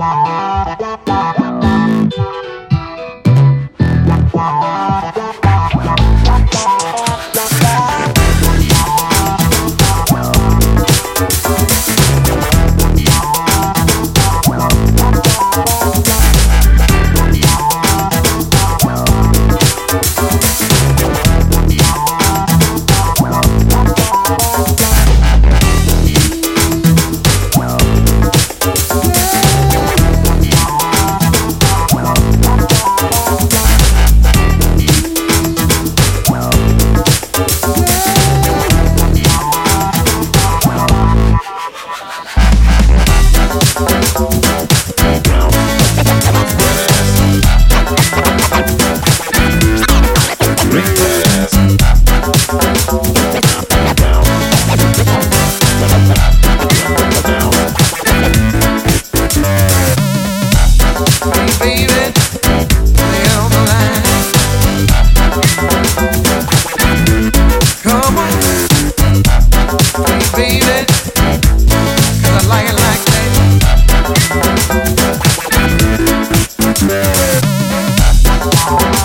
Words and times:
Thank 0.00 1.39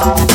Bye. 0.05 0.34